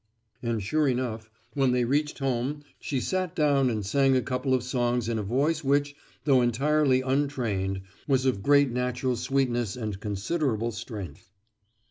And 0.41 0.63
sure 0.63 0.87
enough 0.87 1.29
when 1.53 1.73
they 1.73 1.85
reached 1.85 2.17
home 2.17 2.63
she 2.79 2.99
sat 2.99 3.35
down 3.35 3.69
and 3.69 3.85
sang 3.85 4.15
a 4.15 4.21
couple 4.23 4.51
of 4.55 4.63
songs 4.63 5.07
in 5.07 5.19
a 5.19 5.21
voice 5.21 5.63
which, 5.63 5.95
though 6.23 6.41
entirely 6.41 7.01
untrained, 7.01 7.81
was 8.07 8.25
of 8.25 8.41
great 8.41 8.71
natural 8.71 9.15
sweetness 9.15 9.75
and 9.75 9.99
considerable 9.99 10.71
strength. 10.71 11.29